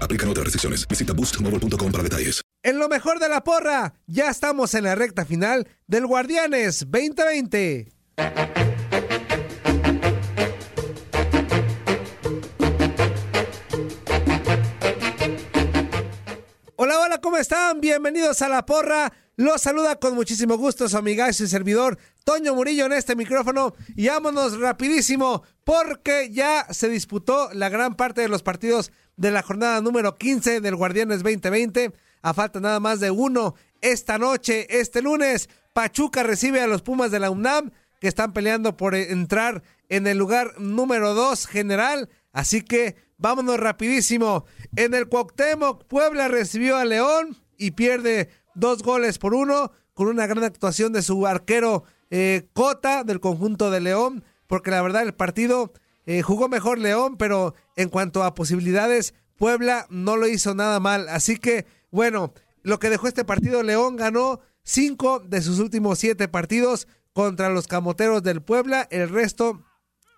Aplican 0.00 0.28
otras 0.28 0.44
restricciones. 0.44 0.86
Visita 0.88 1.12
boostmobile.com 1.12 1.92
para 1.92 2.02
detalles. 2.02 2.42
En 2.62 2.78
lo 2.78 2.88
mejor 2.88 3.20
de 3.20 3.28
la 3.28 3.44
porra, 3.44 3.94
ya 4.06 4.30
estamos 4.30 4.74
en 4.74 4.84
la 4.84 4.94
recta 4.94 5.24
final 5.24 5.68
del 5.86 6.06
Guardianes 6.06 6.80
2020. 6.88 7.92
Hola, 16.80 17.00
hola, 17.00 17.20
¿cómo 17.20 17.36
están? 17.36 17.80
Bienvenidos 17.80 18.42
a 18.42 18.48
la 18.48 18.66
porra. 18.66 19.12
Los 19.36 19.62
saluda 19.62 20.00
con 20.00 20.16
muchísimo 20.16 20.56
gusto 20.56 20.88
su 20.88 20.96
amigazo 20.96 21.44
y 21.44 21.46
servidor 21.46 21.96
Toño 22.24 22.54
Murillo 22.54 22.86
en 22.86 22.92
este 22.92 23.14
micrófono. 23.14 23.74
Y 23.94 24.08
vámonos 24.08 24.58
rapidísimo 24.58 25.44
porque 25.62 26.30
ya 26.32 26.66
se 26.70 26.88
disputó 26.88 27.50
la 27.52 27.68
gran 27.68 27.94
parte 27.94 28.20
de 28.20 28.28
los 28.28 28.42
partidos 28.42 28.90
de 29.18 29.30
la 29.30 29.42
jornada 29.42 29.82
número 29.82 30.16
15 30.16 30.62
del 30.62 30.76
Guardianes 30.76 31.22
2020. 31.22 31.92
A 32.22 32.32
falta 32.32 32.60
nada 32.60 32.80
más 32.80 33.00
de 33.00 33.10
uno. 33.10 33.54
Esta 33.82 34.16
noche, 34.16 34.66
este 34.80 35.02
lunes, 35.02 35.50
Pachuca 35.74 36.22
recibe 36.22 36.62
a 36.62 36.66
los 36.66 36.82
Pumas 36.82 37.10
de 37.10 37.20
la 37.20 37.30
UNAM 37.30 37.70
que 38.00 38.08
están 38.08 38.32
peleando 38.32 38.76
por 38.76 38.94
entrar 38.94 39.62
en 39.88 40.06
el 40.06 40.16
lugar 40.18 40.58
número 40.58 41.14
2 41.14 41.46
general. 41.46 42.08
Así 42.32 42.62
que 42.62 42.96
vámonos 43.18 43.58
rapidísimo. 43.58 44.46
En 44.76 44.94
el 44.94 45.08
Cuauhtémoc, 45.08 45.84
Puebla 45.84 46.28
recibió 46.28 46.76
a 46.76 46.84
León 46.84 47.36
y 47.56 47.72
pierde 47.72 48.30
dos 48.54 48.82
goles 48.82 49.18
por 49.18 49.34
uno 49.34 49.72
con 49.94 50.06
una 50.06 50.28
gran 50.28 50.44
actuación 50.44 50.92
de 50.92 51.02
su 51.02 51.26
arquero 51.26 51.82
eh, 52.10 52.46
Cota 52.52 53.02
del 53.02 53.18
conjunto 53.18 53.72
de 53.72 53.80
León, 53.80 54.24
porque 54.46 54.70
la 54.70 54.80
verdad 54.80 55.02
el 55.02 55.14
partido 55.14 55.72
eh, 56.08 56.22
jugó 56.22 56.48
mejor 56.48 56.78
León, 56.78 57.18
pero 57.18 57.54
en 57.76 57.90
cuanto 57.90 58.24
a 58.24 58.34
posibilidades, 58.34 59.12
Puebla 59.36 59.86
no 59.90 60.16
lo 60.16 60.26
hizo 60.26 60.54
nada 60.54 60.80
mal. 60.80 61.06
Así 61.10 61.36
que, 61.36 61.66
bueno, 61.90 62.32
lo 62.62 62.78
que 62.78 62.88
dejó 62.88 63.08
este 63.08 63.26
partido, 63.26 63.62
León 63.62 63.96
ganó 63.96 64.40
cinco 64.62 65.20
de 65.20 65.42
sus 65.42 65.58
últimos 65.58 65.98
siete 65.98 66.26
partidos 66.26 66.88
contra 67.12 67.50
los 67.50 67.66
camoteros 67.66 68.22
del 68.22 68.40
Puebla, 68.40 68.88
el 68.90 69.10
resto 69.10 69.62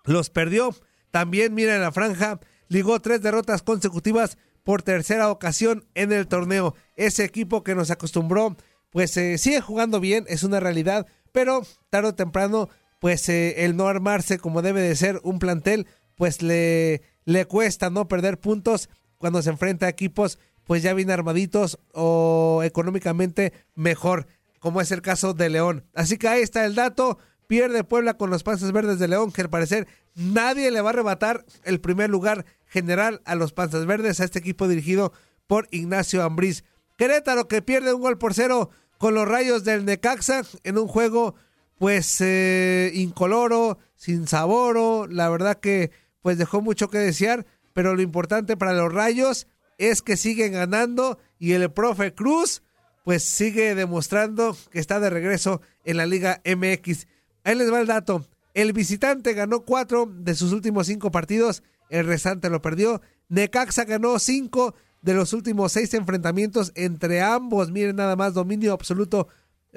los 0.05 0.29
perdió. 0.29 0.73
También, 1.11 1.53
mira 1.53 1.75
en 1.75 1.81
la 1.81 1.91
franja, 1.91 2.39
ligó 2.69 3.01
tres 3.01 3.21
derrotas 3.21 3.61
consecutivas 3.61 4.37
por 4.63 4.83
tercera 4.83 5.29
ocasión 5.29 5.89
en 5.93 6.13
el 6.13 6.29
torneo. 6.29 6.73
Ese 6.95 7.25
equipo 7.25 7.65
que 7.65 7.75
nos 7.75 7.91
acostumbró, 7.91 8.55
pues 8.91 9.17
eh, 9.17 9.37
sigue 9.37 9.59
jugando 9.59 9.99
bien, 9.99 10.23
es 10.29 10.43
una 10.43 10.61
realidad, 10.61 11.05
pero 11.33 11.63
tarde 11.89 12.09
o 12.09 12.15
temprano, 12.15 12.69
pues 13.01 13.27
eh, 13.29 13.65
el 13.65 13.75
no 13.75 13.87
armarse 13.87 14.37
como 14.37 14.61
debe 14.61 14.79
de 14.79 14.95
ser 14.95 15.19
un 15.23 15.39
plantel, 15.39 15.87
pues 16.13 16.43
le, 16.43 17.01
le 17.25 17.45
cuesta 17.45 17.89
no 17.89 18.07
perder 18.07 18.39
puntos 18.39 18.89
cuando 19.17 19.41
se 19.41 19.49
enfrenta 19.49 19.87
a 19.87 19.89
equipos 19.89 20.37
pues 20.65 20.83
ya 20.83 20.93
bien 20.93 21.09
armaditos 21.09 21.79
o 21.93 22.61
económicamente 22.63 23.53
mejor, 23.73 24.27
como 24.59 24.81
es 24.81 24.91
el 24.91 25.01
caso 25.01 25.33
de 25.33 25.49
León. 25.49 25.83
Así 25.95 26.19
que 26.19 26.27
ahí 26.27 26.43
está 26.43 26.63
el 26.63 26.75
dato. 26.75 27.17
Pierde 27.47 27.83
Puebla 27.83 28.13
con 28.13 28.29
los 28.29 28.43
Panzas 28.43 28.71
Verdes 28.71 28.99
de 28.99 29.07
León, 29.07 29.31
que 29.31 29.41
al 29.41 29.49
parecer 29.49 29.87
nadie 30.13 30.69
le 30.69 30.81
va 30.81 30.91
a 30.91 30.93
arrebatar 30.93 31.43
el 31.63 31.81
primer 31.81 32.11
lugar 32.11 32.45
general 32.67 33.19
a 33.25 33.33
los 33.33 33.51
Panzas 33.51 33.87
Verdes, 33.87 34.19
a 34.19 34.25
este 34.25 34.37
equipo 34.37 34.67
dirigido 34.67 35.11
por 35.47 35.67
Ignacio 35.71 36.21
Ambriz. 36.21 36.63
Querétaro 36.97 37.47
que 37.47 37.63
pierde 37.63 37.95
un 37.95 38.01
gol 38.01 38.19
por 38.19 38.35
cero 38.35 38.69
con 38.99 39.15
los 39.15 39.27
rayos 39.27 39.63
del 39.63 39.85
Necaxa 39.85 40.43
en 40.63 40.77
un 40.77 40.87
juego 40.87 41.33
pues 41.81 42.21
eh, 42.21 42.91
incoloro, 42.93 43.79
sin 43.95 44.27
saboro, 44.27 45.07
la 45.07 45.29
verdad 45.29 45.59
que 45.59 45.89
pues 46.21 46.37
dejó 46.37 46.61
mucho 46.61 46.91
que 46.91 46.99
desear, 46.99 47.47
pero 47.73 47.95
lo 47.95 48.03
importante 48.03 48.55
para 48.55 48.73
los 48.73 48.93
rayos 48.93 49.47
es 49.79 50.03
que 50.03 50.15
siguen 50.15 50.53
ganando 50.53 51.17
y 51.39 51.53
el 51.53 51.71
profe 51.71 52.13
Cruz 52.13 52.61
pues 53.03 53.23
sigue 53.23 53.73
demostrando 53.73 54.55
que 54.69 54.77
está 54.77 54.99
de 54.99 55.09
regreso 55.09 55.59
en 55.83 55.97
la 55.97 56.05
Liga 56.05 56.43
MX. 56.45 57.07
Ahí 57.43 57.55
les 57.55 57.73
va 57.73 57.81
el 57.81 57.87
dato. 57.87 58.27
El 58.53 58.73
visitante 58.73 59.33
ganó 59.33 59.61
cuatro 59.61 60.05
de 60.05 60.35
sus 60.35 60.51
últimos 60.51 60.85
cinco 60.85 61.09
partidos, 61.09 61.63
el 61.89 62.05
restante 62.05 62.51
lo 62.51 62.61
perdió. 62.61 63.01
Necaxa 63.27 63.85
ganó 63.85 64.19
cinco 64.19 64.75
de 65.01 65.15
los 65.15 65.33
últimos 65.33 65.71
seis 65.71 65.91
enfrentamientos 65.95 66.73
entre 66.75 67.21
ambos. 67.23 67.71
Miren 67.71 67.95
nada 67.95 68.15
más, 68.15 68.35
dominio 68.35 68.71
absoluto 68.71 69.29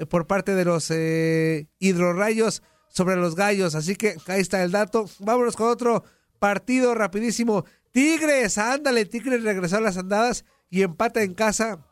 por 0.09 0.27
parte 0.27 0.55
de 0.55 0.65
los 0.65 0.91
eh, 0.91 1.67
hidrorrayos 1.79 2.61
sobre 2.89 3.15
los 3.15 3.35
gallos. 3.35 3.75
Así 3.75 3.95
que 3.95 4.15
ahí 4.27 4.41
está 4.41 4.63
el 4.63 4.71
dato. 4.71 5.05
Vámonos 5.19 5.55
con 5.55 5.69
otro 5.69 6.03
partido 6.39 6.95
rapidísimo. 6.95 7.65
Tigres, 7.91 8.57
ándale, 8.57 9.05
Tigres 9.05 9.43
regresó 9.43 9.77
a 9.77 9.81
las 9.81 9.97
andadas 9.97 10.45
y 10.69 10.81
empata 10.81 11.23
en 11.23 11.33
casa 11.33 11.85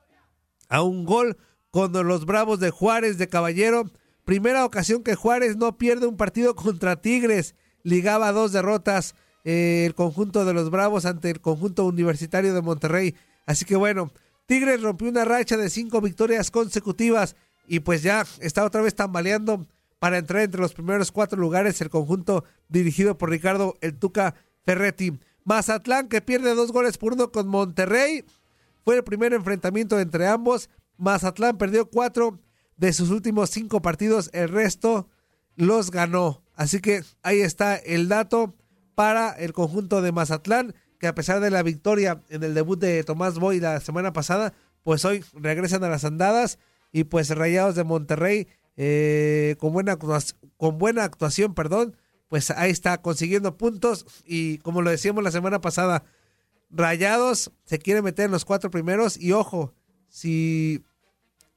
a 0.70 0.82
un 0.82 1.06
gol 1.06 1.38
con 1.72 1.94
los 1.94 2.26
Bravos 2.26 2.60
de 2.60 2.72
Juárez 2.72 3.18
de 3.18 3.30
Caballero. 3.30 3.90
Primera 4.26 4.66
ocasión 4.66 5.04
que 5.04 5.16
Juárez 5.16 5.58
no 5.58 5.78
pierde 5.78 6.08
un 6.08 6.18
partido 6.18 6.56
contra 6.56 7.02
Tigres. 7.02 7.56
Ligaba 7.84 8.32
dos 8.32 8.52
derrotas 8.52 9.16
eh, 9.44 9.84
el 9.86 9.96
conjunto 9.96 10.46
de 10.46 10.54
los 10.54 10.70
Bravos 10.70 11.06
ante 11.06 11.30
el 11.30 11.42
conjunto 11.42 11.86
universitario 11.86 12.54
de 12.54 12.62
Monterrey. 12.62 13.16
Así 13.46 13.66
que 13.66 13.76
bueno, 13.76 14.12
Tigres 14.46 14.82
rompió 14.82 15.10
una 15.10 15.26
racha 15.26 15.58
de 15.58 15.70
cinco 15.70 16.02
victorias 16.02 16.52
consecutivas 16.52 17.36
y 17.68 17.80
pues 17.80 18.04
ya 18.04 18.26
está 18.40 18.64
otra 18.64 18.82
vez 18.82 18.96
tambaleando 18.96 19.66
para 20.00 20.18
entrar 20.18 20.42
entre 20.42 20.62
los 20.62 20.74
primeros 20.74 21.12
cuatro 21.12 21.40
lugares 21.40 21.80
el 21.82 21.90
conjunto 21.90 22.44
dirigido 22.68 23.18
por 23.18 23.30
Ricardo 23.30 23.76
El 23.82 23.98
Tuca 23.98 24.36
Ferretti. 24.66 25.20
Mazatlán 25.46 26.08
que 26.08 26.22
pierde 26.22 26.56
dos 26.56 26.72
goles 26.72 26.98
por 26.98 27.14
uno 27.14 27.32
con 27.32 27.48
Monterrey. 27.48 28.26
Fue 28.84 28.98
el 28.98 29.04
primer 29.04 29.34
enfrentamiento 29.34 30.00
entre 30.00 30.28
ambos. 30.28 30.70
Mazatlán 30.98 31.58
perdió 31.58 31.90
cuatro 31.90 32.40
de 32.78 32.92
sus 32.92 33.12
últimos 33.12 33.50
cinco 33.50 33.82
partidos, 33.82 34.30
el 34.34 34.50
resto 34.50 35.08
los 35.56 35.92
ganó. 35.92 36.44
Así 36.56 36.82
que 36.82 37.04
ahí 37.22 37.42
está 37.42 37.76
el 37.76 38.10
dato 38.10 38.56
para 38.96 39.32
el 39.32 39.54
conjunto 39.54 40.02
de 40.02 40.12
Mazatlán, 40.12 40.76
que 41.00 41.08
a 41.08 41.16
pesar 41.16 41.40
de 41.40 41.50
la 41.50 41.64
victoria 41.64 42.22
en 42.30 42.44
el 42.44 42.54
debut 42.54 42.80
de 42.80 43.04
Tomás 43.04 43.40
Boy 43.40 43.60
la 43.60 43.80
semana 43.80 44.14
pasada, 44.14 44.54
pues 44.84 45.06
hoy 45.06 45.24
regresan 45.34 45.84
a 45.84 45.90
las 45.90 46.04
andadas 46.04 46.60
y 46.94 47.04
pues 47.04 47.30
Rayados 47.30 47.76
de 47.76 47.84
Monterrey 47.84 48.48
eh, 48.78 49.58
con, 49.60 49.74
buena 49.74 49.98
con 49.98 50.78
buena 50.78 51.04
actuación, 51.04 51.54
perdón, 51.54 51.98
pues 52.30 52.52
ahí 52.52 52.72
está 52.72 53.02
consiguiendo 53.02 53.58
puntos. 53.58 54.06
Y 54.26 54.60
como 54.60 54.82
lo 54.82 54.92
decíamos 54.92 55.24
la 55.24 55.32
semana 55.32 55.60
pasada, 55.60 56.06
Rayados 56.70 57.52
se 57.66 57.80
quiere 57.80 58.02
meter 58.02 58.26
en 58.26 58.32
los 58.32 58.46
cuatro 58.46 58.72
primeros 58.72 59.18
y 59.18 59.34
ojo, 59.34 59.74
si, 60.08 60.84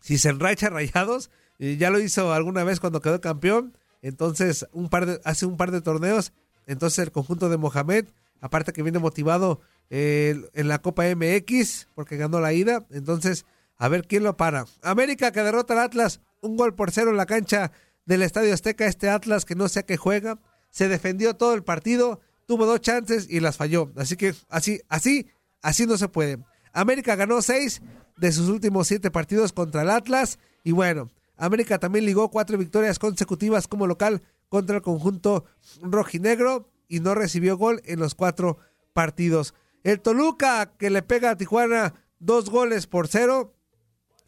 si 0.01 0.19
se 0.19 0.31
enracha 0.31 0.71
Rayados, 0.71 1.31
eh, 1.59 1.77
ya 1.79 1.91
lo 1.91 2.01
hizo 2.01 2.33
alguna 2.33 2.65
vez 2.65 2.81
cuando 2.81 3.01
quedó 3.01 3.21
campeón, 3.21 3.77
entonces 4.03 4.67
un 4.73 4.89
par 4.89 5.07
de, 5.07 5.21
hace 5.25 5.47
un 5.47 5.57
par 5.57 5.71
de 5.71 5.81
torneos, 5.83 6.33
entonces 6.67 6.99
el 7.01 7.13
conjunto 7.13 7.49
de 7.49 7.57
Mohamed, 7.57 8.07
aparte 8.41 8.73
que 8.73 8.83
viene 8.83 8.99
motivado 8.99 9.61
eh, 9.89 10.49
en 10.55 10.69
la 10.69 10.81
Copa 10.81 11.05
MX 11.15 11.89
porque 11.95 12.17
ganó 12.17 12.41
la 12.41 12.53
ida, 12.53 12.87
entonces 12.91 13.47
a 13.79 13.89
ver 13.89 14.07
quién 14.07 14.25
lo 14.25 14.37
para. 14.37 14.67
América 14.83 15.33
que 15.33 15.43
derrota 15.43 15.75
al 15.75 15.81
Atlas, 15.81 16.21
un 16.41 16.57
gol 16.57 16.75
por 16.75 16.91
cero 16.91 17.11
en 17.11 17.17
la 17.17 17.27
cancha 17.27 17.73
del 18.05 18.23
Estadio 18.23 18.55
Azteca, 18.55 18.87
este 18.87 19.09
Atlas 19.09 19.45
que 19.45 19.55
no 19.55 19.69
sé 19.69 19.81
a 19.81 19.83
qué 19.85 19.97
juega, 19.97 20.39
se 20.71 20.89
defendió 20.89 21.35
todo 21.35 21.55
el 21.55 21.65
partido, 21.65 22.21
tuvo 22.47 22.67
dos 22.67 22.81
chances 22.81 23.27
y 23.29 23.41
las 23.41 23.57
falló. 23.57 23.93
Así 23.97 24.17
que 24.17 24.35
así, 24.49 24.81
así, 24.89 25.29
así 25.63 25.87
no 25.87 25.97
se 25.99 26.09
puede. 26.09 26.39
América 26.73 27.17
ganó 27.17 27.43
seis 27.43 27.83
de 28.17 28.33
sus 28.33 28.49
últimos 28.49 28.89
siete 28.89 29.11
partidos 29.11 29.53
contra 29.53 29.83
el 29.83 29.91
Atlas. 29.91 30.39
Y 30.63 30.73
bueno, 30.73 31.11
América 31.37 31.79
también 31.79 32.05
ligó 32.07 32.31
cuatro 32.31 32.59
victorias 32.59 32.99
consecutivas 32.99 33.69
como 33.69 33.87
local 33.87 34.23
contra 34.49 34.77
el 34.77 34.83
conjunto 34.83 35.45
rojinegro 35.83 36.71
y 36.89 37.01
no 37.01 37.15
recibió 37.15 37.57
gol 37.57 37.83
en 37.85 37.99
los 37.99 38.15
cuatro 38.15 38.59
partidos. 38.93 39.55
El 39.83 40.01
Toluca 40.01 40.73
que 40.79 40.91
le 40.91 41.03
pega 41.03 41.31
a 41.31 41.37
Tijuana 41.37 41.95
dos 42.19 42.51
goles 42.51 42.87
por 42.87 43.09
cero. 43.09 43.56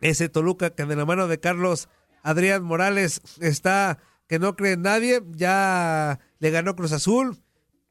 Ese 0.00 0.28
Toluca 0.28 0.70
que 0.70 0.84
de 0.84 0.96
la 0.96 1.04
mano 1.04 1.28
de 1.28 1.40
Carlos 1.40 1.88
Adrián 2.22 2.62
Morales 2.62 3.20
está 3.40 3.98
que 4.28 4.38
no 4.38 4.56
cree 4.56 4.72
en 4.72 4.82
nadie. 4.82 5.22
Ya 5.34 6.20
le 6.38 6.50
ganó 6.50 6.76
Cruz 6.76 6.92
Azul, 6.92 7.38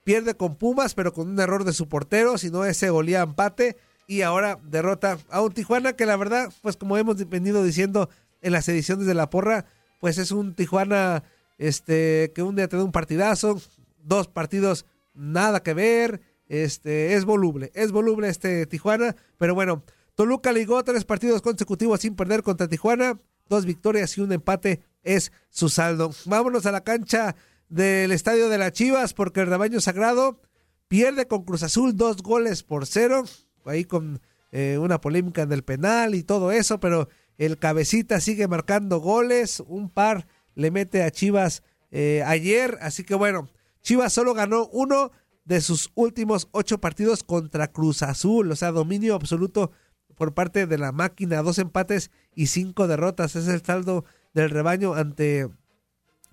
pierde 0.03 0.35
con 0.35 0.55
Pumas, 0.55 0.93
pero 0.93 1.13
con 1.13 1.27
un 1.29 1.39
error 1.39 1.63
de 1.63 1.73
su 1.73 1.89
portero, 1.89 2.37
si 2.37 2.49
no 2.49 2.63
ese 2.65 2.89
golía 2.89 3.21
empate 3.21 3.75
y 4.07 4.21
ahora 4.21 4.57
derrota 4.63 5.17
a 5.29 5.41
un 5.41 5.51
Tijuana 5.51 5.93
que 5.93 6.05
la 6.05 6.15
verdad, 6.15 6.51
pues 6.61 6.77
como 6.77 6.97
hemos 6.97 7.27
venido 7.29 7.63
diciendo 7.63 8.09
en 8.41 8.53
las 8.53 8.69
ediciones 8.69 9.05
de 9.05 9.13
la 9.13 9.29
porra, 9.29 9.65
pues 9.99 10.17
es 10.17 10.31
un 10.31 10.55
Tijuana 10.55 11.23
este 11.57 12.31
que 12.33 12.43
un 12.43 12.55
día 12.55 12.67
te 12.67 12.77
un 12.77 12.91
partidazo, 12.91 13.59
dos 14.01 14.27
partidos 14.27 14.85
nada 15.13 15.61
que 15.61 15.73
ver, 15.73 16.21
este 16.47 17.15
es 17.15 17.25
voluble, 17.25 17.71
es 17.75 17.91
voluble 17.91 18.29
este 18.29 18.65
Tijuana, 18.65 19.15
pero 19.37 19.55
bueno, 19.55 19.83
Toluca 20.17 20.51
ligó 20.51 20.83
tres 20.83 21.05
partidos 21.05 21.43
consecutivos 21.43 21.99
sin 21.99 22.15
perder 22.15 22.41
contra 22.41 22.67
Tijuana, 22.67 23.19
dos 23.49 23.65
victorias 23.65 24.17
y 24.17 24.21
un 24.21 24.31
empate 24.31 24.81
es 25.03 25.31
su 25.51 25.69
saldo. 25.69 26.09
Vámonos 26.25 26.65
a 26.65 26.71
la 26.71 26.83
cancha 26.83 27.35
del 27.69 28.11
estadio 28.11 28.49
de 28.49 28.57
las 28.57 28.71
Chivas 28.71 29.13
porque 29.13 29.41
el 29.41 29.47
rebaño 29.47 29.79
sagrado 29.79 30.41
pierde 30.87 31.27
con 31.27 31.43
Cruz 31.43 31.61
Azul 31.61 31.95
dos 31.95 32.23
goles 32.23 32.63
por 32.63 32.87
cero, 32.87 33.25
ahí 33.63 33.85
con 33.85 34.19
eh, 34.51 34.79
una 34.81 34.99
polémica 34.99 35.43
en 35.43 35.51
el 35.51 35.63
penal 35.63 36.15
y 36.15 36.23
todo 36.23 36.51
eso, 36.51 36.79
pero 36.79 37.09
el 37.37 37.59
cabecita 37.59 38.19
sigue 38.19 38.47
marcando 38.47 38.99
goles, 38.99 39.61
un 39.67 39.87
par 39.87 40.25
le 40.55 40.71
mete 40.71 41.03
a 41.03 41.11
Chivas 41.11 41.61
eh, 41.91 42.23
ayer, 42.25 42.79
así 42.81 43.03
que 43.03 43.13
bueno, 43.13 43.49
Chivas 43.83 44.13
solo 44.13 44.33
ganó 44.33 44.67
uno 44.69 45.11
de 45.45 45.61
sus 45.61 45.91
últimos 45.93 46.49
ocho 46.53 46.79
partidos 46.79 47.23
contra 47.23 47.71
Cruz 47.71 48.01
Azul, 48.01 48.51
o 48.51 48.55
sea, 48.55 48.71
dominio 48.71 49.13
absoluto 49.13 49.71
por 50.17 50.33
parte 50.33 50.65
de 50.65 50.77
la 50.77 50.91
máquina, 50.91 51.41
dos 51.43 51.59
empates 51.59 52.11
y 52.35 52.47
cinco 52.47 52.87
derrotas, 52.87 53.35
es 53.35 53.47
el 53.47 53.63
saldo 53.63 54.03
del 54.33 54.49
rebaño 54.49 54.95
ante 54.95 55.47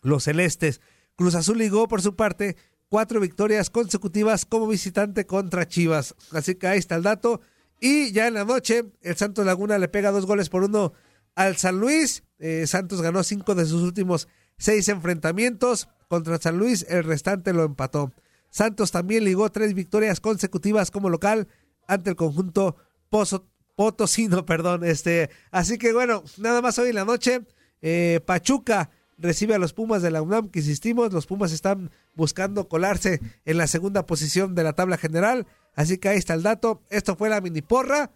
los 0.02 0.24
celestes. 0.24 0.80
Cruz 1.16 1.34
Azul 1.34 1.58
ligó 1.58 1.86
por 1.86 2.02
su 2.02 2.16
parte 2.16 2.56
cuatro 2.88 3.20
victorias 3.20 3.70
consecutivas 3.70 4.46
como 4.46 4.66
visitante 4.66 5.26
contra 5.26 5.68
Chivas. 5.68 6.14
Así 6.32 6.54
que 6.54 6.66
ahí 6.66 6.78
está 6.78 6.96
el 6.96 7.02
dato. 7.02 7.40
Y 7.80 8.12
ya 8.12 8.26
en 8.26 8.34
la 8.34 8.44
noche, 8.44 8.86
el 9.02 9.16
Santos 9.16 9.44
Laguna 9.44 9.78
le 9.78 9.88
pega 9.88 10.10
dos 10.10 10.26
goles 10.26 10.48
por 10.48 10.64
uno 10.64 10.94
al 11.34 11.56
San 11.56 11.78
Luis. 11.78 12.24
Eh, 12.38 12.66
Santos 12.66 13.02
ganó 13.02 13.22
cinco 13.22 13.54
de 13.54 13.66
sus 13.66 13.82
últimos 13.82 14.28
seis 14.56 14.88
enfrentamientos. 14.88 15.88
Contra 16.08 16.38
San 16.38 16.58
Luis, 16.58 16.86
el 16.88 17.04
restante 17.04 17.52
lo 17.52 17.64
empató. 17.64 18.12
Santos 18.50 18.92
también 18.92 19.24
ligó 19.24 19.50
tres 19.50 19.74
victorias 19.74 20.20
consecutivas 20.20 20.90
como 20.90 21.10
local 21.10 21.48
ante 21.86 22.10
el 22.10 22.16
conjunto 22.16 22.76
Pozo, 23.10 23.46
Potosino, 23.76 24.46
perdón. 24.46 24.84
Este, 24.84 25.30
así 25.50 25.78
que 25.78 25.92
bueno, 25.92 26.22
nada 26.38 26.62
más 26.62 26.78
hoy 26.78 26.90
en 26.90 26.94
la 26.96 27.04
noche. 27.04 27.42
Eh, 27.82 28.20
Pachuca 28.24 28.90
recibe 29.18 29.54
a 29.54 29.58
los 29.58 29.72
Pumas 29.72 30.02
de 30.02 30.10
la 30.10 30.22
UNAM, 30.22 30.48
que 30.48 30.60
insistimos, 30.60 31.12
los 31.12 31.26
Pumas 31.26 31.52
están 31.52 31.90
buscando 32.14 32.68
colarse 32.68 33.20
en 33.44 33.58
la 33.58 33.66
segunda 33.66 34.06
posición 34.06 34.54
de 34.54 34.64
la 34.64 34.72
tabla 34.72 34.96
general, 34.96 35.46
así 35.74 35.98
que 35.98 36.08
ahí 36.08 36.18
está 36.18 36.34
el 36.34 36.42
dato, 36.42 36.82
esto 36.90 37.16
fue 37.16 37.28
la 37.28 37.40
mini 37.40 37.62
porra, 37.62 38.10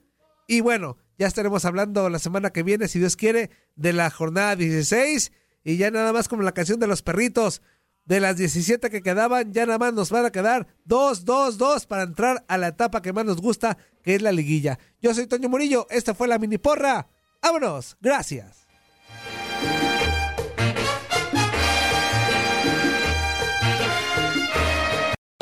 y 0.46 0.60
bueno, 0.60 0.96
ya 1.18 1.26
estaremos 1.26 1.64
hablando 1.64 2.08
la 2.08 2.18
semana 2.18 2.50
que 2.50 2.62
viene, 2.62 2.88
si 2.88 2.98
Dios 2.98 3.16
quiere, 3.16 3.50
de 3.76 3.92
la 3.92 4.10
jornada 4.10 4.56
16, 4.56 5.32
y 5.64 5.76
ya 5.76 5.90
nada 5.90 6.12
más 6.12 6.28
como 6.28 6.42
la 6.42 6.52
canción 6.52 6.80
de 6.80 6.86
los 6.86 7.02
perritos, 7.02 7.62
de 8.08 8.20
las 8.20 8.36
17 8.36 8.88
que 8.88 9.02
quedaban, 9.02 9.52
ya 9.52 9.66
nada 9.66 9.78
más 9.78 9.92
nos 9.92 10.10
van 10.10 10.24
a 10.24 10.32
quedar 10.32 10.66
2, 10.86 11.26
2, 11.26 11.58
2 11.58 11.86
para 11.86 12.04
entrar 12.04 12.42
a 12.48 12.56
la 12.56 12.68
etapa 12.68 13.02
que 13.02 13.12
más 13.12 13.26
nos 13.26 13.40
gusta, 13.40 13.76
que 14.02 14.14
es 14.14 14.22
la 14.22 14.32
liguilla. 14.32 14.78
Yo 15.02 15.12
soy 15.12 15.26
Toño 15.26 15.50
Murillo, 15.50 15.86
esta 15.90 16.14
fue 16.14 16.26
la 16.26 16.38
mini 16.38 16.56
porra, 16.56 17.06
vámonos, 17.42 17.98
gracias. 18.00 18.67